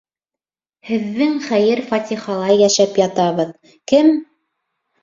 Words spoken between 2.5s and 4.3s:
йәшәп ятабыҙ, кем...